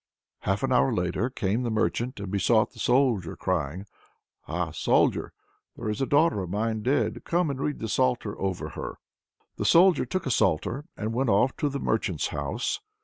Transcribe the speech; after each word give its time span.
Half 0.39 0.63
an 0.63 0.73
hour 0.73 0.91
later 0.91 1.29
came 1.29 1.61
the 1.61 1.69
merchant, 1.69 2.19
and 2.19 2.31
besought 2.31 2.71
the 2.71 2.79
Soldier, 2.79 3.35
crying: 3.35 3.85
"Ah, 4.47 4.71
Soldier! 4.71 5.31
there's 5.75 6.01
a 6.01 6.07
daughter 6.07 6.41
of 6.41 6.49
mine 6.49 6.81
dead; 6.81 7.23
come 7.23 7.51
and 7.51 7.61
read 7.61 7.77
the 7.77 7.87
psalter 7.87 8.35
over 8.41 8.69
her." 8.69 8.97
The 9.57 9.65
Soldier 9.65 10.07
took 10.07 10.25
a 10.25 10.31
psalter 10.31 10.85
and 10.97 11.13
went 11.13 11.29
off 11.29 11.55
to 11.57 11.69
the 11.69 11.79
merchant's 11.79 12.29
house. 12.29 12.79